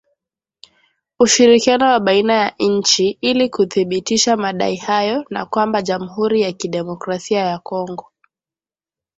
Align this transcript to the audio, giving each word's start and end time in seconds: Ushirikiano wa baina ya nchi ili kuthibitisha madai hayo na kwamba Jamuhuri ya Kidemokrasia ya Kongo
Ushirikiano 1.19 1.85
wa 1.85 1.99
baina 1.99 2.33
ya 2.33 2.53
nchi 2.59 3.17
ili 3.21 3.49
kuthibitisha 3.49 4.37
madai 4.37 4.75
hayo 4.75 5.25
na 5.29 5.45
kwamba 5.45 5.81
Jamuhuri 5.81 6.41
ya 6.41 6.51
Kidemokrasia 6.51 7.39
ya 7.39 7.59
Kongo 7.59 8.11